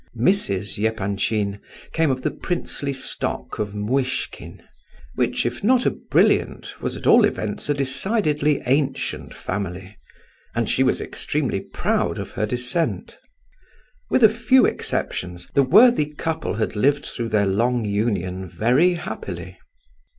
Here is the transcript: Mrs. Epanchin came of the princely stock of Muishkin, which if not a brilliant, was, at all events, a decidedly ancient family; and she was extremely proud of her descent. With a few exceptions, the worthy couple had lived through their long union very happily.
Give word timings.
Mrs. 0.17 0.83
Epanchin 0.83 1.59
came 1.93 2.09
of 2.09 2.23
the 2.23 2.31
princely 2.31 2.91
stock 2.91 3.59
of 3.59 3.75
Muishkin, 3.75 4.63
which 5.13 5.45
if 5.45 5.63
not 5.63 5.85
a 5.85 5.91
brilliant, 5.91 6.81
was, 6.81 6.97
at 6.97 7.05
all 7.05 7.23
events, 7.23 7.69
a 7.69 7.75
decidedly 7.75 8.63
ancient 8.65 9.31
family; 9.31 9.95
and 10.55 10.67
she 10.67 10.81
was 10.81 11.01
extremely 11.01 11.59
proud 11.59 12.17
of 12.17 12.31
her 12.31 12.47
descent. 12.47 13.19
With 14.09 14.23
a 14.23 14.27
few 14.29 14.65
exceptions, 14.65 15.47
the 15.53 15.61
worthy 15.61 16.07
couple 16.07 16.55
had 16.55 16.75
lived 16.75 17.05
through 17.05 17.29
their 17.29 17.45
long 17.45 17.85
union 17.85 18.49
very 18.49 18.95
happily. 18.95 19.59